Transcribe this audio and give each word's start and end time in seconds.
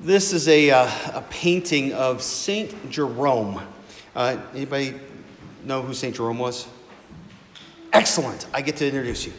This 0.00 0.34
is 0.34 0.46
a, 0.46 0.70
uh, 0.70 0.90
a 1.14 1.24
painting 1.30 1.94
of 1.94 2.20
Saint 2.20 2.90
Jerome. 2.90 3.62
Uh, 4.14 4.36
anybody 4.52 4.92
know 5.64 5.80
who 5.80 5.94
Saint 5.94 6.14
Jerome 6.14 6.38
was? 6.38 6.68
Excellent. 7.94 8.46
I 8.52 8.60
get 8.60 8.76
to 8.76 8.86
introduce 8.86 9.24
you. 9.24 9.32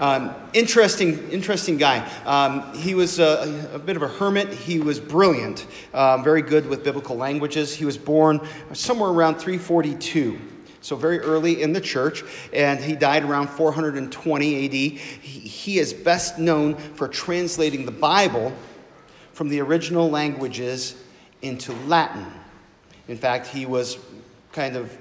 Um, 0.00 0.34
interesting, 0.54 1.28
interesting 1.28 1.76
guy. 1.76 2.08
Um, 2.24 2.72
he 2.74 2.94
was 2.94 3.18
a, 3.18 3.70
a, 3.74 3.78
bit 3.78 3.96
of 3.96 4.02
a 4.02 4.08
hermit. 4.08 4.48
He 4.48 4.80
was 4.80 4.98
brilliant, 4.98 5.66
um, 5.92 6.24
very 6.24 6.40
good 6.40 6.66
with 6.66 6.82
biblical 6.82 7.16
languages. 7.16 7.74
He 7.74 7.84
was 7.84 7.98
born 7.98 8.40
somewhere 8.72 9.10
around 9.10 9.34
342 9.34 10.40
so 10.80 10.96
very 10.96 11.18
early 11.18 11.60
in 11.60 11.72
the 11.72 11.80
church, 11.80 12.22
and 12.52 12.78
he 12.80 12.94
died 12.94 13.24
around 13.24 13.48
420 13.48 14.64
AD. 14.64 14.72
He, 14.72 14.88
he, 14.88 15.78
is 15.80 15.92
best 15.92 16.38
known 16.38 16.76
for 16.76 17.08
translating 17.08 17.84
the 17.84 17.90
Bible 17.90 18.54
from 19.38 19.48
the 19.48 19.60
original 19.60 20.10
languages 20.10 20.96
into 21.42 21.72
Latin. 21.86 22.26
In 23.06 23.16
fact, 23.16 23.46
he 23.46 23.66
was 23.66 23.96
kind 24.50 24.74
of 24.74 24.98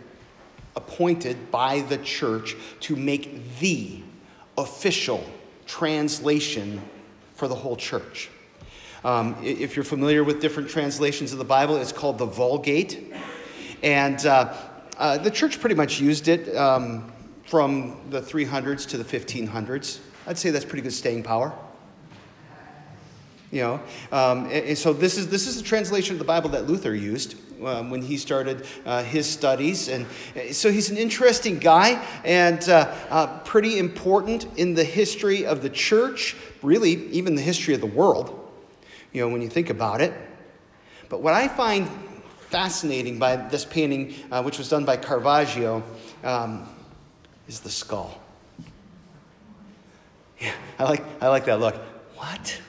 appointed 0.76 1.50
by 1.50 1.82
the 1.82 1.98
church 1.98 2.56
to 2.82 2.96
make 2.96 3.58
the 3.58 4.04
official 4.56 5.24
translation 5.66 6.80
for 7.34 7.48
the 7.48 7.56
whole 7.56 7.76
church. 7.76 8.30
Um, 9.04 9.36
if 9.44 9.76
you're 9.76 9.84
familiar 9.84 10.24
with 10.24 10.40
different 10.40 10.70
translations 10.70 11.32
of 11.32 11.40
the 11.40 11.44
Bible, 11.44 11.76
it's 11.78 11.92
called 11.92 12.20
the 12.20 12.28
Vulgate. 12.28 13.12
And 13.82 14.24
uh, 14.24 14.54
uh, 14.98 15.18
the 15.18 15.32
church 15.32 15.60
pretty 15.60 15.76
much 15.76 16.00
used 16.00 16.28
it 16.28 16.56
um, 16.56 17.12
from 17.48 18.00
the 18.12 18.22
300s 18.22 18.88
to 18.90 19.00
the 19.00 19.04
1500s. 19.04 19.98
I'd 20.28 20.38
say 20.38 20.52
that's 20.52 20.64
pretty 20.64 20.84
good 20.84 20.94
staying 20.94 21.24
power. 21.24 21.58
You 23.50 23.62
know, 23.62 23.74
um, 24.12 24.50
and, 24.52 24.78
so 24.78 24.92
this 24.92 25.18
is 25.18 25.30
this 25.30 25.48
is 25.48 25.56
the 25.56 25.64
translation 25.64 26.16
of 26.16 26.20
the 26.20 26.26
Bible 26.26 26.50
that 26.50 26.68
Luther 26.68 26.94
used 26.94 27.36
um, 27.64 27.90
when 27.90 28.02
he 28.02 28.18
started 28.18 28.66
uh, 28.86 29.04
his 29.04 29.26
studies, 29.26 29.88
and 29.88 30.06
uh, 30.36 30.52
so 30.52 30.70
he's 30.70 30.90
an 30.90 30.98
interesting 30.98 31.58
guy 31.58 32.06
and 32.26 32.68
uh, 32.68 32.94
uh, 33.10 33.40
pretty 33.40 33.80
important 33.80 34.48
in 34.58 34.74
the 34.74 34.84
history 34.84 35.46
of 35.46 35.62
the 35.62 35.70
church, 35.70 36.36
really 36.62 37.08
even 37.12 37.36
the 37.36 37.42
history 37.42 37.74
of 37.74 37.80
the 37.80 37.88
world. 37.88 38.52
You 39.14 39.22
know, 39.22 39.30
when 39.30 39.42
you 39.42 39.50
think 39.50 39.70
about 39.70 40.02
it. 40.02 40.14
But 41.08 41.22
what 41.22 41.34
I 41.34 41.48
find 41.48 41.88
fascinating 42.50 43.18
by 43.18 43.38
this 43.38 43.64
painting, 43.64 44.14
uh, 44.30 44.44
which 44.44 44.58
was 44.58 44.68
done 44.68 44.84
by 44.84 44.98
Caravaggio, 44.98 45.84
um, 46.26 46.68
is 47.48 47.62
the 47.62 47.70
skull. 47.70 48.22
Yeah, 50.38 50.54
I 50.78 50.84
like 50.84 51.06
I 51.22 51.30
like 51.30 51.46
that 51.46 51.62
look. 51.62 51.76
What? 52.16 52.62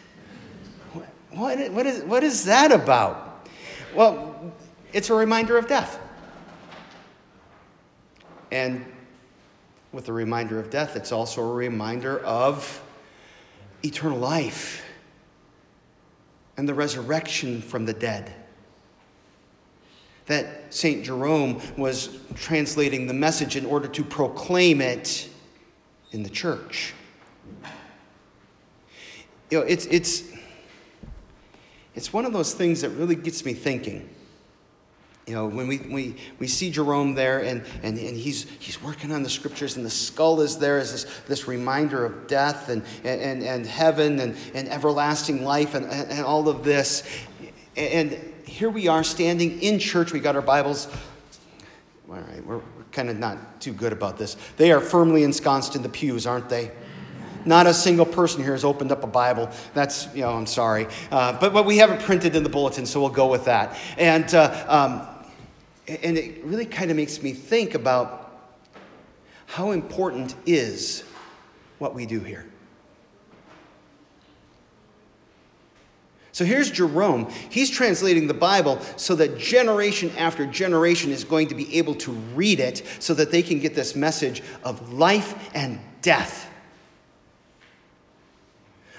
What, 1.31 1.71
what, 1.73 1.87
is, 1.87 2.03
what 2.05 2.25
is 2.25 2.45
that 2.45 2.73
about? 2.73 3.47
Well, 3.95 4.53
it's 4.93 5.11
a 5.11 5.15
reminder 5.15 5.59
of 5.59 5.69
death. 5.69 5.98
And 8.51 8.85
with 9.93 10.09
a 10.09 10.12
reminder 10.12 10.59
of 10.59 10.70
death, 10.70 10.97
it's 10.97 11.12
also 11.12 11.43
a 11.43 11.55
reminder 11.55 12.20
of 12.20 12.83
eternal 13.83 14.19
life 14.19 14.85
and 16.57 16.69
the 16.69 16.75
resurrection 16.75 17.63
from 17.63 17.87
the 17.87 17.92
dead. 17.92 18.35
That 20.27 20.75
St. 20.75 21.05
Jerome 21.05 21.61
was 21.77 22.19
translating 22.35 23.07
the 23.07 23.15
message 23.15 23.57
in 23.57 23.65
order 23.65 23.89
to 23.89 24.05
proclaim 24.05 24.81
it 24.81 25.29
in 26.13 26.23
the 26.23 26.29
church. 26.29 26.95
You 29.51 29.61
know, 29.61 29.65
it's, 29.65 29.87
it's, 29.87 30.25
it's 31.99 32.13
one 32.13 32.25
of 32.25 32.33
those 32.33 32.55
things 32.55 32.83
that 32.83 32.91
really 32.91 33.17
gets 33.17 33.45
me 33.45 33.55
thinking. 33.55 34.09
You 35.27 35.35
know, 35.35 35.47
when 35.49 35.67
we, 35.67 35.79
we, 35.79 36.15
we 36.39 36.47
see 36.47 36.71
Jerome 36.71 37.17
there 37.17 37.41
and, 37.41 37.64
and, 37.83 37.98
and 37.98 38.17
he's, 38.17 38.48
he's 38.61 38.81
working 38.81 39.11
on 39.11 39.25
the 39.25 39.29
scriptures 39.29 39.77
and 39.77 39.85
the 39.85 39.91
skull 39.91 40.41
is 40.41 40.58
there 40.58 40.79
as 40.79 40.92
this, 40.92 41.20
this 41.27 41.48
reminder 41.48 42.05
of 42.05 42.29
death 42.29 42.69
and, 42.69 42.85
and, 43.03 43.42
and 43.42 43.67
heaven 43.67 44.20
and, 44.20 44.37
and 44.55 44.69
everlasting 44.69 45.42
life 45.42 45.75
and, 45.75 45.87
and 45.87 46.25
all 46.25 46.48
of 46.48 46.63
this. 46.63 47.03
And 47.77 48.13
here 48.47 48.70
we 48.70 48.87
are 48.87 49.03
standing 49.03 49.61
in 49.61 49.81
church. 49.81 50.13
We 50.13 50.20
got 50.20 50.37
our 50.37 50.41
Bibles. 50.41 50.87
All 52.08 52.14
right, 52.14 52.47
we're, 52.47 52.58
we're 52.58 52.85
kind 52.92 53.11
of 53.11 53.19
not 53.19 53.61
too 53.61 53.73
good 53.73 53.92
about 53.92 54.19
this. 54.19 54.37
They 54.57 54.70
are 54.70 54.81
firmly 54.81 55.25
ensconced 55.25 55.75
in 55.75 55.83
the 55.83 55.89
pews, 55.89 56.29
aren't 56.29 56.48
they? 56.48 56.70
Not 57.45 57.67
a 57.67 57.75
single 57.75 58.07
person 58.07 58.43
here 58.43 58.53
has 58.53 58.65
opened 58.65 58.93
up 58.93 59.05
a 59.05 59.07
Bible. 59.07 59.51
That's, 59.75 60.09
you 60.15 60.23
know, 60.23 60.31
I'm 60.31 60.47
sorry. 60.47 60.87
Uh, 61.11 61.39
but, 61.39 61.53
but 61.53 61.67
we 61.67 61.79
have 61.79 61.91
it 61.91 62.01
printed 62.01 62.35
in 62.37 62.43
the 62.43 62.49
bulletin, 62.49 62.87
so 62.87 63.01
we'll 63.01 63.11
go 63.11 63.29
with 63.29 63.45
that. 63.47 63.77
And, 63.97 64.33
uh, 64.35 64.65
um, 64.69 65.09
and 66.03 66.19
it 66.19 66.45
really 66.45 66.67
kind 66.67 66.91
of 66.91 66.97
makes 66.97 67.23
me 67.23 67.33
think 67.33 67.75
about 67.75 68.25
how 69.47 69.71
important 69.71 70.35
is 70.45 71.05
what 71.79 71.95
we 71.95 72.05
do 72.07 72.21
here. 72.21 72.45
So 76.33 76.45
here's 76.45 76.70
Jerome. 76.70 77.29
He's 77.51 77.69
translating 77.69 78.29
the 78.29 78.35
Bible 78.35 78.79
so 78.97 79.17
that 79.17 79.39
generation 79.39 80.13
after 80.17 80.47
generation 80.47 81.11
is 81.11 81.25
going 81.25 81.49
to 81.49 81.57
be 81.57 81.79
able 81.79 81.97
to 81.97 82.13
read 82.13 82.61
it 82.61 82.85
so 83.01 83.13
that 83.15 83.33
they 83.33 83.43
can 83.43 83.59
get 83.59 83.75
this 83.75 83.97
message 83.97 84.43
of 84.63 84.93
life 84.93 85.51
and 85.53 85.81
death 86.01 86.49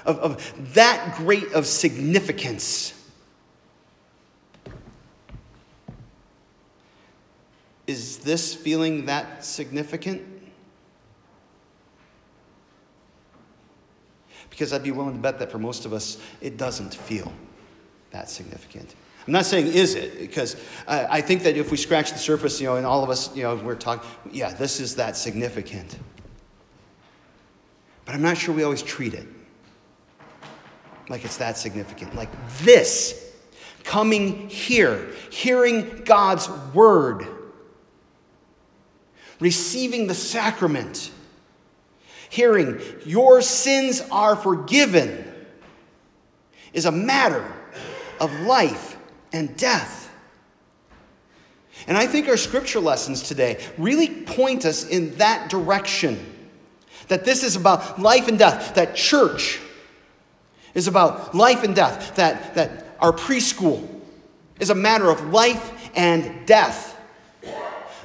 of, 0.10 0.20
of 0.20 0.74
that 0.74 1.16
great 1.18 1.54
of 1.54 1.68
significance. 1.68 2.96
Is 7.86 8.18
this 8.18 8.56
feeling 8.56 9.06
that 9.06 9.46
significant? 9.46 10.24
Because 14.50 14.74
I'd 14.74 14.84
be 14.84 14.92
willing 14.92 15.14
to 15.14 15.20
bet 15.20 15.40
that 15.40 15.52
for 15.52 15.60
most 15.60 15.86
of 15.86 15.94
us, 15.94 16.18
it 16.42 16.58
doesn't 16.58 16.94
feel 16.94 17.32
that 18.12 18.30
significant. 18.30 18.96
I'm 19.28 19.34
not 19.34 19.46
saying 19.46 19.68
is 19.68 19.94
it, 19.94 20.20
because 20.20 20.56
I 20.88 21.22
think 21.22 21.44
that 21.44 21.56
if 21.56 21.70
we 21.70 21.78
scratch 21.78 22.12
the 22.12 22.18
surface, 22.18 22.60
you 22.60 22.66
know, 22.66 22.78
and 22.78 22.86
all 22.86 23.04
of 23.04 23.12
us, 23.12 23.36
you 23.36 23.44
know, 23.44 23.56
we're 23.56 23.76
talking, 23.76 24.10
yeah, 24.32 24.52
this 24.52 24.80
is 24.80 24.96
that 24.96 25.16
significant. 25.16 26.00
But 28.06 28.16
I'm 28.16 28.24
not 28.24 28.38
sure 28.38 28.56
we 28.56 28.64
always 28.64 28.82
treat 28.82 29.14
it 29.14 29.28
like 31.10 31.26
it's 31.26 31.38
that 31.38 31.58
significant. 31.58 32.16
Like 32.16 32.30
this, 32.60 33.34
coming 33.84 34.48
here, 34.50 35.10
hearing 35.32 36.04
God's 36.06 36.48
word, 36.74 37.28
receiving 39.40 40.08
the 40.08 40.14
sacrament, 40.14 41.12
hearing 42.30 42.80
your 43.06 43.42
sins 43.42 44.02
are 44.12 44.36
forgiven 44.36 45.26
is 46.72 46.86
a 46.86 46.92
matter 46.92 47.52
of 48.20 48.32
life 48.42 48.96
and 49.34 49.58
death. 49.58 50.12
And 51.88 51.98
I 51.98 52.06
think 52.06 52.28
our 52.28 52.38
scripture 52.38 52.80
lessons 52.80 53.24
today 53.24 53.60
really 53.78 54.10
point 54.10 54.66
us 54.66 54.88
in 54.88 55.16
that 55.16 55.50
direction. 55.50 56.36
That 57.08 57.26
this 57.26 57.44
is 57.44 57.56
about 57.56 58.00
life 58.00 58.28
and 58.28 58.38
death, 58.38 58.76
that 58.76 58.96
church 58.96 59.60
is 60.74 60.88
about 60.88 61.36
life 61.36 61.64
and 61.64 61.76
death, 61.76 62.16
that, 62.16 62.56
that 62.56 62.86
our 63.00 63.12
preschool 63.12 63.88
is 64.60 64.70
a 64.70 64.76
matter 64.76 65.10
of 65.10 65.30
life 65.30 65.90
and 65.96 66.46
death. 66.46 66.96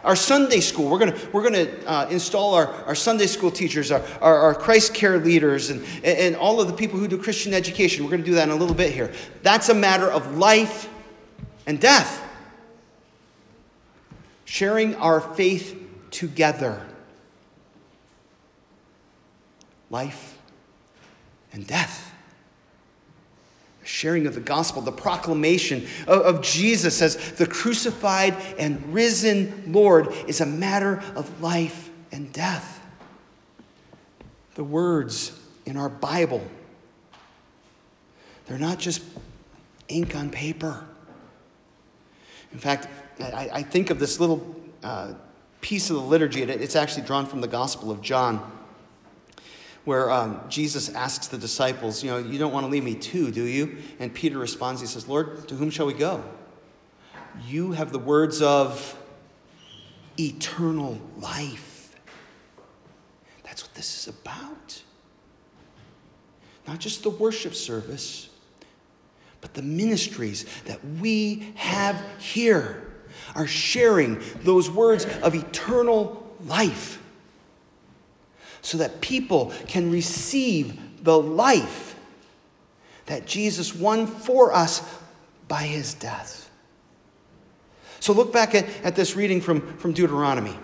Our 0.02 0.16
Sunday 0.16 0.60
school, 0.60 0.90
we're 0.90 0.98
going 0.98 1.14
we're 1.32 1.42
gonna, 1.42 1.70
uh, 1.86 2.06
install 2.10 2.54
our, 2.54 2.66
our 2.84 2.94
Sunday 2.94 3.26
school 3.26 3.50
teachers, 3.50 3.90
our, 3.90 4.02
our, 4.20 4.38
our 4.38 4.54
Christ 4.54 4.92
care 4.92 5.18
leaders, 5.18 5.70
and, 5.70 5.82
and 6.04 6.36
all 6.36 6.60
of 6.60 6.66
the 6.66 6.74
people 6.74 6.98
who 6.98 7.08
do 7.08 7.16
Christian 7.16 7.54
education. 7.54 8.04
We're 8.04 8.10
going 8.10 8.22
to 8.22 8.26
do 8.26 8.34
that 8.34 8.46
in 8.46 8.54
a 8.54 8.56
little 8.56 8.74
bit 8.74 8.92
here. 8.92 9.12
That's 9.42 9.70
a 9.70 9.74
matter 9.74 10.10
of 10.10 10.36
life 10.36 10.90
and 11.66 11.80
death. 11.80 12.22
Sharing 14.44 14.94
our 14.96 15.20
faith 15.22 15.74
together. 16.10 16.84
Life 19.88 20.38
and 21.50 21.66
death 21.66 22.13
sharing 23.84 24.26
of 24.26 24.34
the 24.34 24.40
gospel, 24.40 24.82
the 24.82 24.92
proclamation 24.92 25.86
of, 26.06 26.42
Jesus 26.42 27.00
as 27.00 27.32
the 27.32 27.46
crucified 27.46 28.34
and 28.58 28.92
risen 28.92 29.72
Lord 29.72 30.12
is 30.26 30.40
a 30.40 30.46
matter 30.46 31.02
of 31.14 31.40
life 31.40 31.90
and 32.10 32.32
death. 32.32 32.80
The 34.54 34.64
words 34.64 35.38
in 35.66 35.76
our 35.76 35.88
Bible, 35.88 36.42
they're 38.46 38.58
not 38.58 38.78
just 38.78 39.02
ink 39.88 40.16
on 40.16 40.30
paper. 40.30 40.84
In 42.52 42.58
fact, 42.58 42.88
I, 43.20 43.50
I 43.52 43.62
think 43.62 43.90
of 43.90 43.98
this 43.98 44.20
little 44.20 44.54
uh, 44.82 45.14
piece 45.60 45.90
of 45.90 45.96
the 45.96 46.02
liturgy, 46.02 46.42
it's 46.42 46.76
actually 46.76 47.06
drawn 47.06 47.26
from 47.26 47.40
the 47.40 47.48
Gospel 47.48 47.90
of 47.90 48.00
John 48.00 48.50
where 49.84 50.10
um, 50.10 50.40
Jesus 50.48 50.88
asks 50.90 51.28
the 51.28 51.38
disciples, 51.38 52.02
You 52.02 52.10
know, 52.10 52.18
you 52.18 52.38
don't 52.38 52.52
want 52.52 52.64
to 52.64 52.70
leave 52.70 52.84
me 52.84 52.94
too, 52.94 53.30
do 53.30 53.44
you? 53.44 53.78
And 53.98 54.12
Peter 54.12 54.38
responds, 54.38 54.80
He 54.80 54.86
says, 54.86 55.08
Lord, 55.08 55.46
to 55.48 55.54
whom 55.54 55.70
shall 55.70 55.86
we 55.86 55.94
go? 55.94 56.24
You 57.46 57.72
have 57.72 57.92
the 57.92 57.98
words 57.98 58.40
of 58.40 58.98
eternal 60.18 61.00
life. 61.18 61.94
That's 63.42 63.62
what 63.62 63.74
this 63.74 63.98
is 63.98 64.14
about. 64.14 64.82
Not 66.66 66.78
just 66.78 67.02
the 67.02 67.10
worship 67.10 67.54
service, 67.54 68.30
but 69.40 69.52
the 69.52 69.62
ministries 69.62 70.46
that 70.64 70.82
we 71.00 71.52
have 71.56 72.02
here 72.18 72.94
are 73.34 73.46
sharing 73.46 74.22
those 74.42 74.70
words 74.70 75.04
of 75.22 75.34
eternal 75.34 76.34
life 76.46 77.03
so 78.64 78.78
that 78.78 79.02
people 79.02 79.52
can 79.68 79.90
receive 79.90 81.04
the 81.04 81.16
life 81.16 81.96
that 83.04 83.26
Jesus 83.26 83.74
won 83.74 84.06
for 84.06 84.54
us 84.54 84.82
by 85.46 85.62
his 85.62 85.92
death. 85.92 86.50
So 88.00 88.14
look 88.14 88.32
back 88.32 88.54
at, 88.54 88.66
at 88.82 88.96
this 88.96 89.16
reading 89.16 89.42
from, 89.42 89.76
from 89.76 89.92
Deuteronomy. 89.92 90.56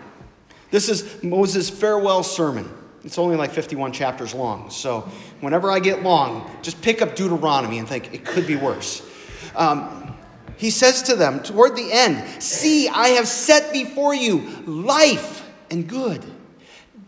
This 0.71 0.89
is 0.89 1.23
Moses' 1.23 1.69
farewell 1.69 2.23
sermon. 2.23 2.71
It's 3.05 3.19
only 3.19 3.37
like 3.37 3.51
51 3.53 3.93
chapters 3.93 4.35
long. 4.35 4.71
So 4.71 5.03
whenever 5.41 5.71
I 5.71 5.79
get 5.79 6.03
long, 6.03 6.51
just 6.63 6.81
pick 6.81 7.03
up 7.03 7.15
Deuteronomy 7.15 7.79
and 7.79 7.87
think 7.87 8.15
it 8.15 8.25
could 8.25 8.47
be 8.47 8.57
worse. 8.57 9.07
Um, 9.55 10.17
he 10.57 10.71
says 10.71 11.03
to 11.03 11.17
them 11.17 11.43
toward 11.43 11.77
the 11.77 11.93
end 11.93 12.43
See, 12.43 12.89
I 12.89 13.09
have 13.09 13.29
set 13.29 13.75
before 13.75 14.15
you 14.15 14.39
life 14.67 15.47
and 15.71 15.87
good, 15.87 16.25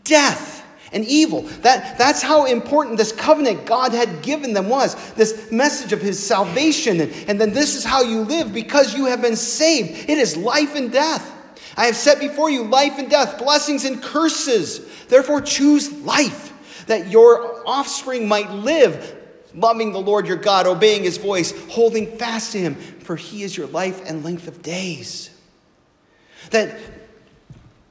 death 0.04 0.61
and 0.92 1.04
evil. 1.04 1.42
That, 1.62 1.98
that's 1.98 2.22
how 2.22 2.44
important 2.44 2.98
this 2.98 3.12
covenant 3.12 3.66
God 3.66 3.92
had 3.92 4.22
given 4.22 4.52
them 4.52 4.68
was 4.68 4.94
this 5.12 5.50
message 5.50 5.92
of 5.92 6.00
his 6.00 6.24
salvation. 6.24 7.00
And, 7.00 7.12
and 7.28 7.40
then 7.40 7.52
this 7.52 7.74
is 7.74 7.84
how 7.84 8.02
you 8.02 8.20
live 8.20 8.52
because 8.52 8.94
you 8.94 9.06
have 9.06 9.22
been 9.22 9.36
saved. 9.36 10.08
It 10.08 10.18
is 10.18 10.36
life 10.36 10.74
and 10.74 10.92
death. 10.92 11.30
I 11.76 11.86
have 11.86 11.96
set 11.96 12.20
before 12.20 12.50
you 12.50 12.64
life 12.64 12.98
and 12.98 13.08
death, 13.10 13.38
blessings 13.38 13.84
and 13.84 14.02
curses. 14.02 14.86
Therefore, 15.06 15.40
choose 15.40 15.90
life, 16.02 16.52
that 16.86 17.08
your 17.08 17.66
offspring 17.66 18.28
might 18.28 18.50
live, 18.50 19.16
loving 19.54 19.92
the 19.92 20.00
Lord 20.00 20.26
your 20.26 20.36
God, 20.36 20.66
obeying 20.66 21.04
his 21.04 21.16
voice, 21.16 21.52
holding 21.68 22.18
fast 22.18 22.52
to 22.52 22.58
him, 22.58 22.74
for 22.74 23.16
he 23.16 23.42
is 23.42 23.56
your 23.56 23.66
life 23.68 24.02
and 24.06 24.24
length 24.24 24.48
of 24.48 24.62
days. 24.62 25.30
That 26.50 26.78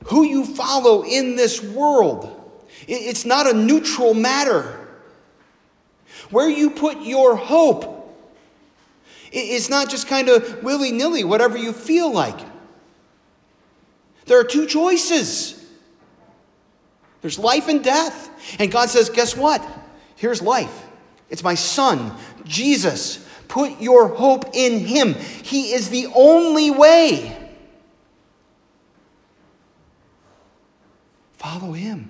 who 0.06 0.24
you 0.24 0.46
follow 0.46 1.04
in 1.04 1.36
this 1.36 1.64
world 1.64 2.38
it's 2.88 3.26
not 3.26 3.48
a 3.48 3.54
neutral 3.54 4.14
matter. 4.14 4.78
Where 6.30 6.50
you 6.50 6.70
put 6.70 7.02
your 7.02 7.36
hope, 7.36 7.98
it's 9.32 9.70
not 9.70 9.90
just 9.90 10.08
kind 10.08 10.30
of 10.30 10.64
willy 10.64 10.92
nilly, 10.92 11.24
whatever 11.24 11.58
you 11.58 11.74
feel 11.74 12.12
like. 12.12 12.40
There 14.26 14.40
are 14.40 14.44
two 14.44 14.66
choices 14.66 15.62
there's 17.22 17.38
life 17.38 17.68
and 17.68 17.84
death. 17.84 18.30
And 18.60 18.72
God 18.72 18.90
says, 18.90 19.10
guess 19.10 19.38
what? 19.38 19.66
Here's 20.16 20.42
life. 20.42 20.86
It's 21.30 21.44
my 21.44 21.56
son, 21.56 22.16
Jesus. 22.44 23.26
Put 23.48 23.80
your 23.80 24.08
hope 24.08 24.46
in 24.54 24.80
him. 24.80 25.14
He 25.14 25.74
is 25.74 25.90
the 25.90 26.08
only 26.14 26.72
way. 26.72 27.38
Follow 31.34 31.72
him. 31.72 32.10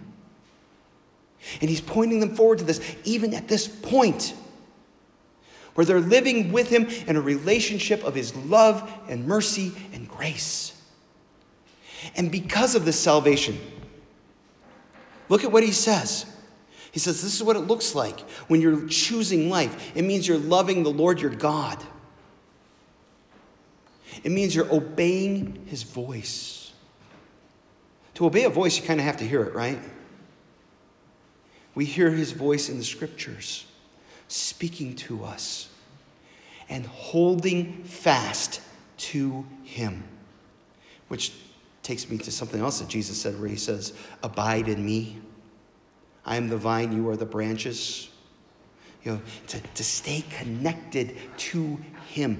And 1.59 1.69
he's 1.69 1.81
pointing 1.81 2.19
them 2.19 2.36
forward 2.36 2.59
to 2.59 2.63
this, 2.63 2.80
even 3.03 3.33
at 3.33 3.48
this 3.48 3.68
point, 3.68 4.33
where 5.74 5.86
they're 5.86 6.00
living 6.00 6.51
with 6.51 6.69
him 6.69 6.88
in 7.07 7.15
a 7.15 7.21
relationship 7.21 8.03
of 8.03 8.15
his 8.15 8.36
love 8.36 8.92
and 9.07 9.25
mercy 9.27 9.74
and 9.94 10.07
grace. 10.07 10.74
And 12.15 12.31
because 12.31 12.75
of 12.75 12.86
this 12.86 13.00
salvation, 13.00 13.59
look 15.30 15.44
at 15.44 15.51
what 15.51 15.63
he 15.63 15.71
says. 15.71 16.25
He 16.92 17.00
says, 17.00 17.21
This 17.21 17.36
is 17.36 17.44
what 17.44 17.56
it 17.56 17.62
looks 17.62 17.95
like 17.95 18.19
when 18.47 18.62
you're 18.62 18.88
choosing 18.88 19.50
life. 19.50 19.95
It 19.95 20.04
means 20.04 20.27
you're 20.27 20.38
loving 20.38 20.83
the 20.83 20.92
Lord 20.92 21.21
your 21.21 21.31
God, 21.31 21.81
it 24.24 24.31
means 24.31 24.56
you're 24.56 24.74
obeying 24.74 25.65
his 25.68 25.83
voice. 25.83 26.57
To 28.15 28.25
obey 28.25 28.44
a 28.44 28.50
voice, 28.50 28.77
you 28.77 28.83
kind 28.83 29.00
of 29.00 29.06
have 29.06 29.18
to 29.18 29.27
hear 29.27 29.42
it, 29.44 29.56
right? 29.56 29.80
We 31.75 31.85
hear 31.85 32.12
his 32.12 32.31
voice 32.31 32.69
in 32.69 32.77
the 32.77 32.83
scriptures 32.83 33.65
speaking 34.27 34.95
to 34.95 35.23
us 35.23 35.69
and 36.69 36.85
holding 36.85 37.83
fast 37.83 38.62
to 38.97 39.45
him. 39.63 40.03
Which 41.07 41.33
takes 41.83 42.09
me 42.09 42.18
to 42.19 42.31
something 42.31 42.62
else 42.62 42.79
that 42.79 42.88
Jesus 42.88 43.21
said, 43.21 43.39
where 43.39 43.50
he 43.50 43.56
says, 43.56 43.94
Abide 44.23 44.68
in 44.68 44.85
me. 44.85 45.18
I 46.25 46.38
am 46.38 46.50
the 46.50 46.57
vine, 46.57 46.91
you 46.94 47.09
are 47.09 47.18
the 47.18 47.25
branches. 47.25 48.09
You 49.03 49.13
know, 49.13 49.21
to, 49.47 49.59
to 49.59 49.83
stay 49.83 50.23
connected 50.29 51.18
to 51.38 51.79
him. 52.09 52.39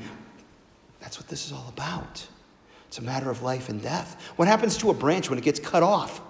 That's 1.00 1.20
what 1.20 1.28
this 1.28 1.48
is 1.48 1.52
all 1.52 1.66
about. 1.70 2.26
It's 2.88 3.00
a 3.00 3.02
matter 3.02 3.32
of 3.32 3.42
life 3.42 3.70
and 3.70 3.82
death. 3.82 4.22
What 4.36 4.48
happens 4.48 4.78
to 4.78 4.92
a 4.92 4.94
branch 4.94 5.30
when 5.30 5.40
it 5.40 5.46
gets 5.46 5.60
cut 5.60 5.82
off? 5.82 6.22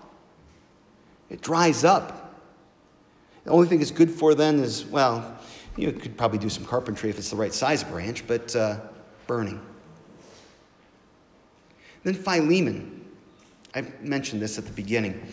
It 1.30 1.42
dries 1.42 1.84
up. 1.84 2.21
The 3.44 3.52
only 3.52 3.68
thing 3.68 3.82
it's 3.82 3.92
good 3.92 4.10
for 4.10 4.36
then 4.36 4.60
is, 4.60 4.86
well, 4.86 5.38
you 5.76 5.92
could 5.92 6.18
probably 6.18 6.38
do 6.38 6.50
some 6.50 6.66
carpentry 6.66 7.10
if 7.10 7.18
it's 7.18 7.30
the 7.30 7.36
right 7.36 7.54
size 7.54 7.84
branch, 7.84 8.28
but 8.28 8.56
uh, 8.56 8.80
burning. 9.28 9.60
Then 12.04 12.14
Philemon. 12.14 13.06
I 13.74 13.86
mentioned 14.02 14.42
this 14.42 14.58
at 14.58 14.66
the 14.66 14.74
beginning. 14.74 15.26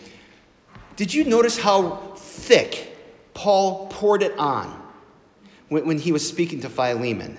Did 0.95 1.13
you 1.13 1.25
notice 1.25 1.57
how 1.57 2.13
thick 2.15 2.95
Paul 3.33 3.87
poured 3.87 4.23
it 4.23 4.37
on 4.37 4.81
when, 5.67 5.85
when 5.85 5.97
he 5.97 6.11
was 6.11 6.27
speaking 6.27 6.61
to 6.61 6.69
Philemon? 6.69 7.37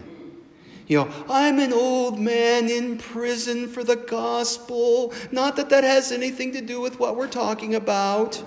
You 0.86 0.98
know, 0.98 1.24
I'm 1.28 1.58
an 1.60 1.72
old 1.72 2.18
man 2.18 2.68
in 2.68 2.98
prison 2.98 3.68
for 3.68 3.84
the 3.84 3.96
gospel. 3.96 5.14
Not 5.30 5.56
that 5.56 5.70
that 5.70 5.84
has 5.84 6.10
anything 6.10 6.52
to 6.52 6.60
do 6.60 6.80
with 6.80 6.98
what 6.98 7.16
we're 7.16 7.28
talking 7.28 7.76
about. 7.76 8.42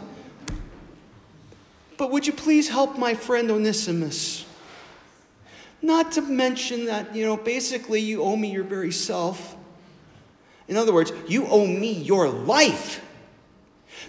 But 1.98 2.12
would 2.12 2.25
you 2.25 2.34
please 2.34 2.69
help 2.69 2.98
my 2.98 3.13
friend 3.13 3.51
Onesimus? 3.51 4.45
Not 5.81 6.13
to 6.13 6.22
mention 6.22 6.86
that, 6.86 7.14
you 7.16 7.26
know, 7.26 7.35
basically 7.35 8.00
you 8.00 8.23
owe 8.23 8.35
me 8.35 8.52
your 8.52 8.64
very 8.64 8.92
self. 8.92 9.56
In 10.68 10.78
other 10.78 10.94
words, 10.94 11.12
you 11.28 11.45
owe 11.47 11.68
me 11.68 11.92
your 11.92 12.30
life. 12.30 13.04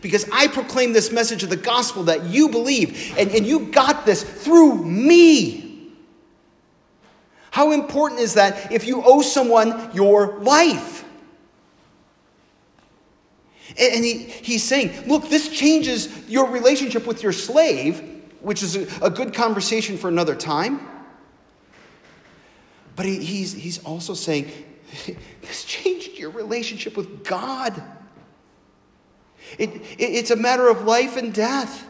Because 0.01 0.29
I 0.33 0.47
proclaim 0.47 0.93
this 0.93 1.11
message 1.11 1.43
of 1.43 1.51
the 1.51 1.57
gospel 1.57 2.05
that 2.05 2.25
you 2.25 2.49
believe, 2.49 3.15
and, 3.19 3.31
and 3.31 3.45
you 3.45 3.67
got 3.67 4.07
this 4.07 4.23
through 4.23 4.85
me. 4.85 5.91
How 7.51 7.73
important 7.73 8.21
is 8.21 8.35
that 8.35 8.73
if 8.73 8.87
you 8.87 9.03
owe 9.05 9.23
someone 9.23 9.91
your 9.95 10.39
life? 10.39 10.94
And 13.79 14.05
he, 14.05 14.19
he's 14.19 14.63
saying, 14.63 15.09
look, 15.09 15.29
this 15.29 15.49
changes 15.49 16.29
your 16.29 16.51
relationship 16.51 17.07
with 17.07 17.23
your 17.23 17.33
slave, 17.33 18.23
which 18.41 18.63
is 18.63 18.77
a, 18.77 19.07
a 19.07 19.11
good 19.11 19.35
conversation 19.35 19.99
for 19.99 20.09
another 20.09 20.37
time. 20.37 20.89
But 22.97 23.07
he, 23.07 23.25
he's, 23.25 23.53
he's 23.53 23.83
also 23.85 24.15
saying, 24.15 24.51
this 25.41 25.65
changed 25.65 26.19
your 26.19 26.31
relationship 26.31 26.97
with 26.97 27.25
God. 27.25 27.83
It, 29.59 29.71
it, 29.71 29.99
it's 29.99 30.31
a 30.31 30.37
matter 30.37 30.69
of 30.69 30.83
life 30.83 31.17
and 31.17 31.35
death. 31.35 31.89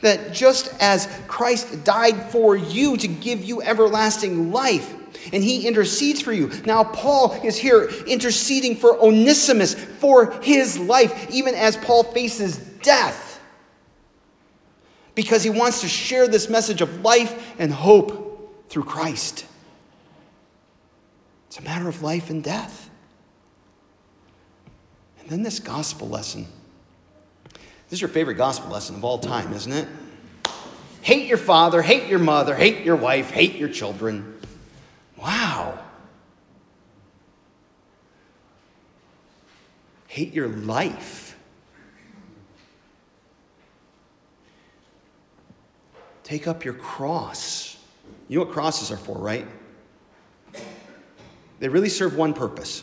That 0.00 0.32
just 0.32 0.74
as 0.80 1.08
Christ 1.28 1.84
died 1.84 2.30
for 2.30 2.56
you 2.56 2.96
to 2.96 3.06
give 3.06 3.44
you 3.44 3.62
everlasting 3.62 4.50
life, 4.50 4.92
and 5.32 5.42
he 5.42 5.66
intercedes 5.66 6.20
for 6.20 6.32
you. 6.32 6.50
Now, 6.64 6.84
Paul 6.84 7.32
is 7.44 7.56
here 7.56 7.84
interceding 8.06 8.76
for 8.76 8.98
Onesimus 9.00 9.74
for 9.74 10.32
his 10.42 10.78
life, 10.78 11.30
even 11.30 11.54
as 11.54 11.76
Paul 11.76 12.04
faces 12.04 12.58
death, 12.58 13.40
because 15.14 15.42
he 15.42 15.50
wants 15.50 15.82
to 15.82 15.88
share 15.88 16.28
this 16.28 16.48
message 16.48 16.80
of 16.80 17.00
life 17.00 17.54
and 17.58 17.72
hope 17.72 18.68
through 18.68 18.84
Christ. 18.84 19.46
It's 21.48 21.58
a 21.58 21.62
matter 21.62 21.88
of 21.88 22.02
life 22.02 22.30
and 22.30 22.42
death. 22.42 22.88
And 25.20 25.28
then 25.28 25.42
this 25.42 25.60
gospel 25.60 26.08
lesson. 26.08 26.46
This 27.88 27.98
is 27.98 28.00
your 28.00 28.08
favorite 28.08 28.36
gospel 28.36 28.70
lesson 28.70 28.96
of 28.96 29.04
all 29.04 29.18
time, 29.18 29.52
isn't 29.52 29.72
it? 29.72 29.86
Hate 31.02 31.26
your 31.28 31.36
father, 31.36 31.82
hate 31.82 32.08
your 32.08 32.20
mother, 32.20 32.54
hate 32.54 32.84
your 32.84 32.96
wife, 32.96 33.30
hate 33.30 33.56
your 33.56 33.68
children. 33.68 34.40
Wow. 35.22 35.78
Hate 40.08 40.34
your 40.34 40.48
life. 40.48 41.38
Take 46.24 46.46
up 46.46 46.64
your 46.64 46.74
cross. 46.74 47.78
You 48.28 48.38
know 48.38 48.44
what 48.44 48.52
crosses 48.52 48.90
are 48.90 48.96
for, 48.96 49.16
right? 49.16 49.46
They 51.60 51.68
really 51.68 51.88
serve 51.88 52.16
one 52.16 52.34
purpose. 52.34 52.82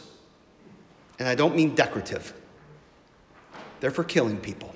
And 1.19 1.27
I 1.27 1.36
don't 1.36 1.55
mean 1.55 1.75
decorative, 1.75 2.34
they're 3.81 3.91
for 3.91 4.05
killing 4.05 4.38
people. 4.38 4.74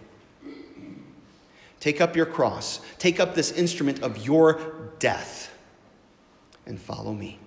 Take 1.80 2.02
up 2.02 2.16
your 2.16 2.26
cross, 2.26 2.82
take 2.98 3.20
up 3.20 3.36
this 3.36 3.52
instrument 3.52 4.02
of 4.02 4.26
your 4.26 4.90
death, 5.00 5.54
and 6.66 6.80
follow 6.80 7.14
me, 7.14 7.40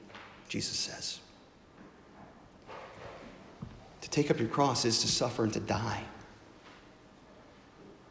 Jesus 0.56 0.78
says. 0.78 1.18
To 4.00 4.08
take 4.08 4.30
up 4.30 4.38
your 4.38 4.48
cross 4.48 4.86
is 4.86 5.02
to 5.02 5.06
suffer 5.06 5.44
and 5.44 5.52
to 5.52 5.60
die. 5.60 6.02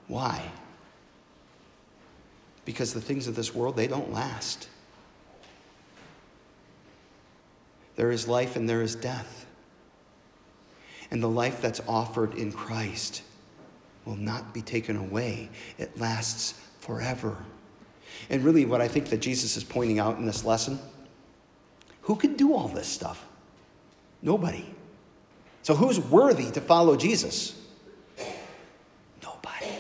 Why? 0.07 0.43
Because 2.63 2.93
the 2.93 3.01
things 3.01 3.25
of 3.27 3.35
this 3.35 3.55
world, 3.55 3.75
they 3.75 3.87
don't 3.87 4.13
last. 4.13 4.69
There 7.95 8.11
is 8.11 8.27
life 8.27 8.55
and 8.55 8.69
there 8.69 8.83
is 8.83 8.93
death. 8.93 9.47
And 11.09 11.23
the 11.23 11.27
life 11.27 11.63
that's 11.63 11.81
offered 11.87 12.35
in 12.35 12.51
Christ 12.51 13.23
will 14.05 14.17
not 14.17 14.53
be 14.53 14.61
taken 14.61 14.97
away, 14.97 15.49
it 15.79 15.99
lasts 15.99 16.53
forever. 16.79 17.37
And 18.29 18.43
really, 18.43 18.65
what 18.65 18.81
I 18.81 18.87
think 18.87 19.09
that 19.09 19.17
Jesus 19.17 19.57
is 19.57 19.63
pointing 19.63 19.97
out 19.97 20.19
in 20.19 20.27
this 20.27 20.45
lesson 20.45 20.77
who 22.05 22.15
could 22.15 22.37
do 22.37 22.53
all 22.53 22.67
this 22.67 22.87
stuff? 22.87 23.25
Nobody. 24.21 24.65
So, 25.63 25.73
who's 25.73 25.99
worthy 25.99 26.51
to 26.51 26.61
follow 26.61 26.95
Jesus? 26.95 27.59
Nobody. 29.23 29.71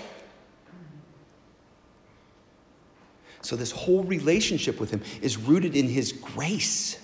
So, 3.41 3.55
this 3.55 3.69
whole 3.69 4.03
relationship 4.03 4.79
with 4.79 4.89
Him 4.89 5.03
is 5.21 5.37
rooted 5.37 5.75
in 5.75 5.87
His 5.87 6.11
grace 6.11 6.97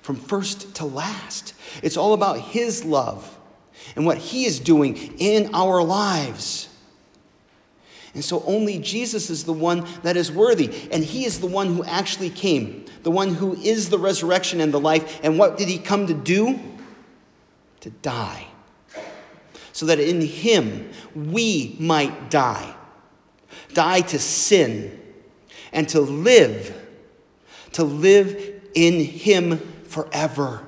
from 0.00 0.16
first 0.16 0.74
to 0.76 0.86
last. 0.86 1.52
It's 1.82 1.98
all 1.98 2.14
about 2.14 2.40
His 2.40 2.82
love 2.82 3.38
and 3.94 4.06
what 4.06 4.16
He 4.16 4.46
is 4.46 4.58
doing 4.58 4.96
in 5.18 5.54
our 5.54 5.82
lives. 5.82 6.69
And 8.14 8.24
so 8.24 8.42
only 8.44 8.78
Jesus 8.78 9.30
is 9.30 9.44
the 9.44 9.52
one 9.52 9.86
that 10.02 10.16
is 10.16 10.32
worthy. 10.32 10.70
And 10.90 11.04
He 11.04 11.24
is 11.24 11.40
the 11.40 11.46
one 11.46 11.68
who 11.68 11.84
actually 11.84 12.30
came, 12.30 12.86
the 13.02 13.10
one 13.10 13.34
who 13.34 13.54
is 13.54 13.88
the 13.88 13.98
resurrection 13.98 14.60
and 14.60 14.74
the 14.74 14.80
life. 14.80 15.20
And 15.22 15.38
what 15.38 15.56
did 15.56 15.68
He 15.68 15.78
come 15.78 16.06
to 16.08 16.14
do? 16.14 16.58
To 17.80 17.90
die. 17.90 18.46
So 19.72 19.86
that 19.86 20.00
in 20.00 20.20
Him 20.20 20.90
we 21.14 21.76
might 21.78 22.30
die. 22.30 22.74
Die 23.74 24.00
to 24.00 24.18
sin 24.18 25.00
and 25.72 25.88
to 25.90 26.00
live. 26.00 26.76
To 27.72 27.84
live 27.84 28.62
in 28.74 29.04
Him 29.04 29.58
forever. 29.84 30.66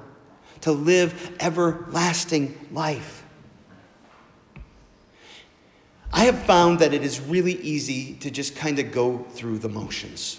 To 0.61 0.71
live 0.71 1.37
everlasting 1.41 2.69
life. 2.71 3.22
I 6.13 6.25
have 6.25 6.43
found 6.43 6.79
that 6.81 6.93
it 6.93 7.03
is 7.03 7.21
really 7.21 7.55
easy 7.55 8.15
to 8.21 8.31
just 8.31 8.55
kind 8.55 8.79
of 8.79 8.93
go 8.93 9.19
through 9.31 9.59
the 9.59 9.69
motions. 9.69 10.39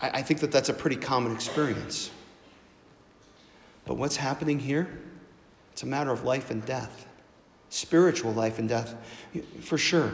I, 0.00 0.10
I 0.10 0.22
think 0.22 0.40
that 0.40 0.50
that's 0.50 0.68
a 0.68 0.74
pretty 0.74 0.96
common 0.96 1.32
experience. 1.32 2.10
But 3.84 3.94
what's 3.94 4.16
happening 4.16 4.58
here? 4.58 5.00
It's 5.72 5.82
a 5.82 5.86
matter 5.86 6.10
of 6.10 6.24
life 6.24 6.50
and 6.50 6.64
death, 6.66 7.06
spiritual 7.70 8.32
life 8.32 8.58
and 8.58 8.68
death, 8.68 8.94
for 9.60 9.78
sure. 9.78 10.12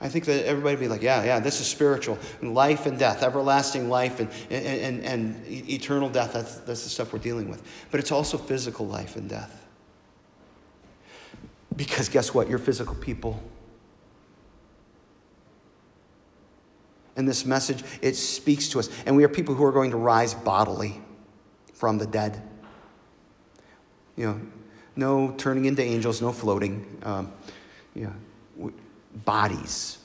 I 0.00 0.08
think 0.08 0.24
that 0.24 0.46
everybody 0.46 0.76
would 0.76 0.80
be 0.80 0.88
like, 0.88 1.02
yeah, 1.02 1.22
yeah, 1.24 1.40
this 1.40 1.60
is 1.60 1.66
spiritual. 1.66 2.18
Life 2.40 2.86
and 2.86 2.98
death, 2.98 3.22
everlasting 3.22 3.90
life 3.90 4.18
and, 4.18 4.30
and, 4.48 5.04
and, 5.04 5.04
and 5.04 5.46
eternal 5.46 6.08
death. 6.08 6.32
That's, 6.32 6.56
that's 6.56 6.84
the 6.84 6.88
stuff 6.88 7.12
we're 7.12 7.18
dealing 7.18 7.50
with. 7.50 7.62
But 7.90 8.00
it's 8.00 8.10
also 8.10 8.38
physical 8.38 8.86
life 8.86 9.16
and 9.16 9.28
death. 9.28 9.66
Because 11.76 12.08
guess 12.08 12.32
what? 12.32 12.48
You're 12.48 12.58
physical 12.58 12.94
people. 12.94 13.42
And 17.16 17.28
this 17.28 17.44
message, 17.44 17.84
it 18.00 18.16
speaks 18.16 18.68
to 18.70 18.78
us. 18.78 18.88
And 19.04 19.14
we 19.16 19.24
are 19.24 19.28
people 19.28 19.54
who 19.54 19.64
are 19.64 19.72
going 19.72 19.90
to 19.90 19.98
rise 19.98 20.32
bodily 20.32 20.98
from 21.74 21.98
the 21.98 22.06
dead. 22.06 22.42
You 24.16 24.26
know, 24.26 24.40
no 24.96 25.34
turning 25.36 25.66
into 25.66 25.82
angels, 25.82 26.22
no 26.22 26.32
floating. 26.32 26.98
Um, 27.02 27.32
know, 27.94 28.14
bodies 29.14 29.98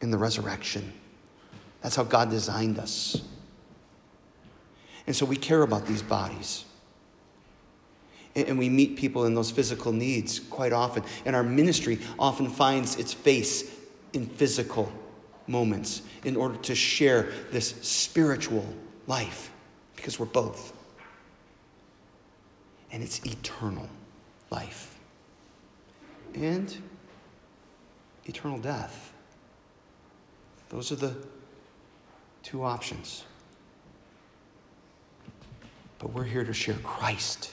in 0.00 0.10
the 0.10 0.18
resurrection. 0.18 0.92
That's 1.82 1.96
how 1.96 2.04
God 2.04 2.30
designed 2.30 2.78
us. 2.78 3.22
And 5.06 5.16
so 5.16 5.26
we 5.26 5.36
care 5.36 5.62
about 5.62 5.86
these 5.86 6.02
bodies. 6.02 6.64
And 8.36 8.58
we 8.58 8.68
meet 8.68 8.96
people 8.96 9.24
in 9.24 9.34
those 9.34 9.50
physical 9.50 9.92
needs 9.92 10.38
quite 10.38 10.72
often. 10.72 11.02
And 11.24 11.34
our 11.34 11.42
ministry 11.42 11.98
often 12.18 12.48
finds 12.48 12.96
its 12.96 13.12
face 13.12 13.74
in 14.12 14.26
physical 14.26 14.92
moments 15.46 16.02
in 16.24 16.36
order 16.36 16.56
to 16.56 16.74
share 16.74 17.32
this 17.50 17.74
spiritual 17.82 18.66
life 19.06 19.50
because 19.96 20.18
we're 20.18 20.26
both. 20.26 20.72
And 22.92 23.02
it's 23.02 23.24
eternal 23.24 23.88
life 24.50 24.90
and 26.34 26.76
eternal 28.30 28.58
death. 28.58 29.12
Those 30.68 30.92
are 30.92 30.96
the 30.96 31.16
two 32.44 32.62
options. 32.62 33.24
But 35.98 36.12
we're 36.12 36.24
here 36.24 36.44
to 36.44 36.52
share 36.52 36.76
Christ 36.76 37.52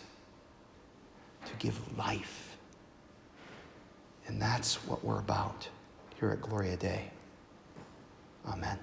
to 1.46 1.52
give 1.58 1.98
life. 1.98 2.58
And 4.28 4.40
that's 4.42 4.76
what 4.88 5.04
we're 5.04 5.20
about 5.20 5.68
here 6.20 6.30
at 6.30 6.42
Gloria 6.42 6.78
Dei. 6.78 7.10
Amen. 8.46 8.78